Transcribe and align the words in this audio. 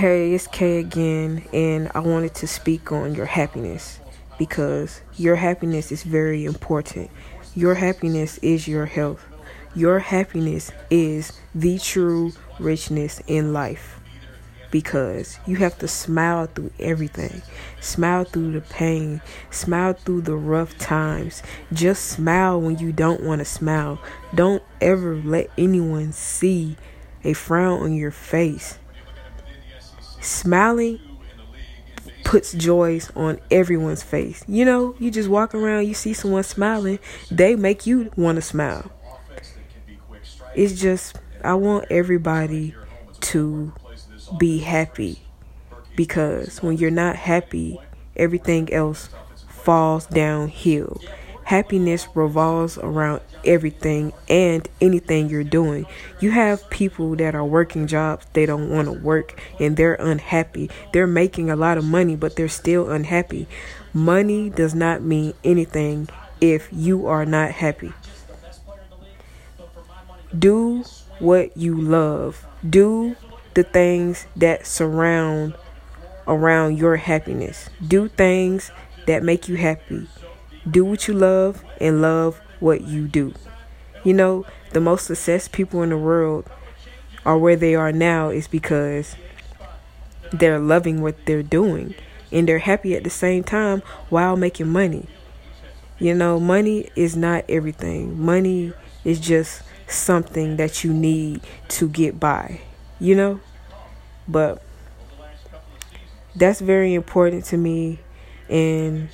Hey, 0.00 0.32
it's 0.32 0.46
Kay 0.46 0.78
again, 0.78 1.44
and 1.52 1.90
I 1.94 1.98
wanted 1.98 2.34
to 2.36 2.46
speak 2.46 2.90
on 2.90 3.14
your 3.14 3.26
happiness 3.26 4.00
because 4.38 5.02
your 5.18 5.36
happiness 5.36 5.92
is 5.92 6.04
very 6.04 6.46
important. 6.46 7.10
Your 7.54 7.74
happiness 7.74 8.38
is 8.38 8.66
your 8.66 8.86
health. 8.86 9.22
Your 9.74 9.98
happiness 9.98 10.72
is 10.88 11.38
the 11.54 11.78
true 11.78 12.32
richness 12.58 13.20
in 13.26 13.52
life 13.52 14.00
because 14.70 15.38
you 15.46 15.56
have 15.56 15.76
to 15.80 15.86
smile 15.86 16.46
through 16.46 16.72
everything. 16.78 17.42
Smile 17.82 18.24
through 18.24 18.52
the 18.52 18.62
pain, 18.62 19.20
smile 19.50 19.92
through 19.92 20.22
the 20.22 20.34
rough 20.34 20.78
times. 20.78 21.42
Just 21.74 22.06
smile 22.06 22.58
when 22.58 22.78
you 22.78 22.90
don't 22.90 23.22
want 23.22 23.40
to 23.40 23.44
smile. 23.44 24.00
Don't 24.34 24.62
ever 24.80 25.16
let 25.16 25.50
anyone 25.58 26.12
see 26.12 26.78
a 27.22 27.34
frown 27.34 27.82
on 27.82 27.92
your 27.92 28.10
face. 28.10 28.78
Smiling 30.20 31.00
puts 32.24 32.52
joys 32.52 33.10
on 33.16 33.40
everyone's 33.50 34.02
face. 34.02 34.44
You 34.46 34.64
know, 34.64 34.94
you 34.98 35.10
just 35.10 35.28
walk 35.28 35.54
around, 35.54 35.88
you 35.88 35.94
see 35.94 36.12
someone 36.12 36.42
smiling, 36.42 36.98
they 37.30 37.56
make 37.56 37.86
you 37.86 38.10
want 38.16 38.36
to 38.36 38.42
smile. 38.42 38.90
It's 40.54 40.80
just, 40.80 41.18
I 41.42 41.54
want 41.54 41.86
everybody 41.90 42.74
to 43.20 43.72
be 44.38 44.58
happy 44.58 45.20
because 45.96 46.62
when 46.62 46.76
you're 46.76 46.90
not 46.90 47.16
happy, 47.16 47.78
everything 48.16 48.72
else 48.72 49.08
falls 49.48 50.06
downhill. 50.06 51.00
Happiness 51.50 52.06
revolves 52.14 52.78
around 52.78 53.22
everything 53.44 54.12
and 54.28 54.68
anything 54.80 55.28
you're 55.28 55.42
doing. 55.42 55.84
You 56.20 56.30
have 56.30 56.70
people 56.70 57.16
that 57.16 57.34
are 57.34 57.44
working 57.44 57.88
jobs 57.88 58.24
they 58.34 58.46
don't 58.46 58.70
want 58.70 58.86
to 58.86 58.92
work 58.92 59.42
and 59.58 59.76
they're 59.76 59.96
unhappy. 59.96 60.70
They're 60.92 61.08
making 61.08 61.50
a 61.50 61.56
lot 61.56 61.76
of 61.76 61.82
money 61.84 62.14
but 62.14 62.36
they're 62.36 62.46
still 62.46 62.88
unhappy. 62.88 63.48
Money 63.92 64.48
does 64.48 64.76
not 64.76 65.02
mean 65.02 65.34
anything 65.42 66.08
if 66.40 66.68
you 66.70 67.08
are 67.08 67.26
not 67.26 67.50
happy. 67.50 67.92
Do 70.38 70.84
what 71.18 71.56
you 71.56 71.80
love. 71.80 72.46
Do 72.64 73.16
the 73.54 73.64
things 73.64 74.28
that 74.36 74.68
surround 74.68 75.56
around 76.28 76.78
your 76.78 76.94
happiness. 76.94 77.68
Do 77.84 78.06
things 78.06 78.70
that 79.08 79.24
make 79.24 79.48
you 79.48 79.56
happy. 79.56 80.06
Do 80.68 80.84
what 80.84 81.08
you 81.08 81.14
love 81.14 81.64
and 81.80 82.02
love 82.02 82.40
what 82.58 82.82
you 82.82 83.08
do. 83.08 83.34
You 84.04 84.14
know, 84.14 84.46
the 84.72 84.80
most 84.80 85.06
successful 85.06 85.56
people 85.56 85.82
in 85.82 85.90
the 85.90 85.98
world 85.98 86.48
are 87.24 87.38
where 87.38 87.56
they 87.56 87.74
are 87.74 87.92
now 87.92 88.30
is 88.30 88.48
because 88.48 89.16
they're 90.32 90.58
loving 90.58 91.02
what 91.02 91.26
they're 91.26 91.42
doing 91.42 91.94
and 92.32 92.48
they're 92.48 92.58
happy 92.58 92.94
at 92.94 93.04
the 93.04 93.10
same 93.10 93.42
time 93.42 93.82
while 94.08 94.36
making 94.36 94.68
money. 94.68 95.06
You 95.98 96.14
know, 96.14 96.40
money 96.40 96.88
is 96.96 97.16
not 97.16 97.44
everything. 97.48 98.18
Money 98.18 98.72
is 99.04 99.20
just 99.20 99.62
something 99.86 100.56
that 100.56 100.84
you 100.84 100.92
need 100.92 101.40
to 101.68 101.88
get 101.88 102.18
by, 102.18 102.60
you 102.98 103.14
know? 103.14 103.40
But 104.26 104.62
that's 106.34 106.60
very 106.60 106.94
important 106.94 107.44
to 107.46 107.56
me 107.56 107.98
and 108.48 109.08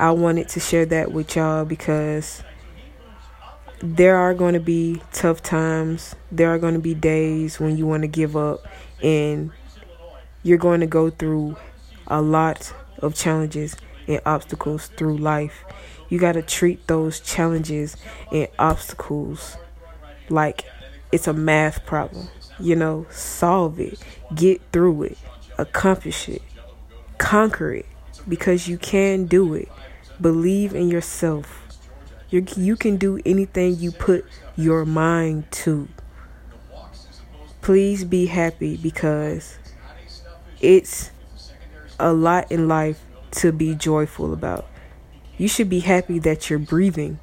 I 0.00 0.12
wanted 0.12 0.48
to 0.48 0.60
share 0.60 0.86
that 0.86 1.12
with 1.12 1.36
y'all 1.36 1.66
because 1.66 2.42
there 3.82 4.16
are 4.16 4.32
going 4.32 4.54
to 4.54 4.60
be 4.60 5.02
tough 5.12 5.42
times. 5.42 6.16
There 6.32 6.48
are 6.48 6.58
going 6.58 6.72
to 6.72 6.80
be 6.80 6.94
days 6.94 7.60
when 7.60 7.76
you 7.76 7.86
want 7.86 8.04
to 8.04 8.08
give 8.08 8.34
up, 8.34 8.66
and 9.02 9.50
you're 10.42 10.56
going 10.56 10.80
to 10.80 10.86
go 10.86 11.10
through 11.10 11.58
a 12.06 12.22
lot 12.22 12.72
of 13.00 13.14
challenges 13.14 13.76
and 14.08 14.22
obstacles 14.24 14.86
through 14.86 15.18
life. 15.18 15.66
You 16.08 16.18
got 16.18 16.32
to 16.32 16.40
treat 16.40 16.86
those 16.86 17.20
challenges 17.20 17.98
and 18.32 18.48
obstacles 18.58 19.58
like 20.30 20.64
it's 21.12 21.28
a 21.28 21.34
math 21.34 21.84
problem. 21.84 22.28
You 22.58 22.74
know, 22.74 23.06
solve 23.10 23.78
it, 23.78 24.02
get 24.34 24.62
through 24.72 25.02
it, 25.02 25.18
accomplish 25.58 26.26
it, 26.26 26.40
conquer 27.18 27.74
it 27.74 27.86
because 28.28 28.68
you 28.68 28.78
can 28.78 29.26
do 29.26 29.54
it. 29.54 29.68
Believe 30.20 30.74
in 30.74 30.88
yourself. 30.88 31.66
You 32.30 32.46
you 32.56 32.76
can 32.76 32.96
do 32.96 33.20
anything 33.26 33.78
you 33.78 33.90
put 33.90 34.24
your 34.56 34.84
mind 34.84 35.50
to. 35.64 35.88
Please 37.60 38.04
be 38.04 38.26
happy 38.26 38.76
because 38.76 39.58
it's 40.60 41.10
a 41.98 42.12
lot 42.12 42.50
in 42.50 42.68
life 42.68 43.02
to 43.32 43.52
be 43.52 43.74
joyful 43.74 44.32
about. 44.32 44.66
You 45.36 45.48
should 45.48 45.68
be 45.68 45.80
happy 45.80 46.18
that 46.20 46.50
you're 46.50 46.58
breathing. 46.58 47.18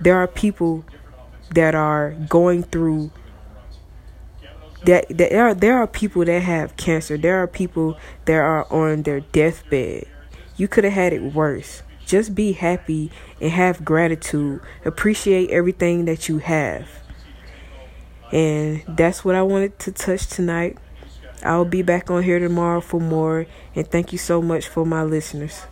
There 0.00 0.16
are 0.16 0.26
people 0.26 0.84
that 1.54 1.74
are 1.74 2.12
going 2.28 2.62
through 2.62 3.10
that 4.84 5.06
there 5.08 5.46
are 5.46 5.54
there 5.54 5.76
are 5.78 5.86
people 5.86 6.24
that 6.24 6.42
have 6.42 6.76
cancer. 6.76 7.16
There 7.16 7.42
are 7.42 7.46
people 7.46 7.96
that 8.26 8.36
are 8.36 8.70
on 8.72 9.02
their 9.02 9.20
deathbed. 9.20 10.06
You 10.56 10.68
could 10.68 10.84
have 10.84 10.92
had 10.92 11.12
it 11.12 11.34
worse. 11.34 11.82
Just 12.06 12.34
be 12.34 12.52
happy 12.52 13.10
and 13.40 13.50
have 13.50 13.84
gratitude. 13.84 14.60
Appreciate 14.84 15.50
everything 15.50 16.06
that 16.06 16.28
you 16.28 16.38
have. 16.38 16.88
And 18.32 18.82
that's 18.88 19.24
what 19.24 19.34
I 19.34 19.42
wanted 19.42 19.78
to 19.80 19.92
touch 19.92 20.26
tonight. 20.26 20.78
I'll 21.42 21.64
be 21.64 21.82
back 21.82 22.10
on 22.10 22.22
here 22.22 22.38
tomorrow 22.38 22.80
for 22.80 23.00
more. 23.00 23.46
And 23.74 23.86
thank 23.86 24.12
you 24.12 24.18
so 24.18 24.42
much 24.42 24.68
for 24.68 24.84
my 24.84 25.02
listeners. 25.02 25.66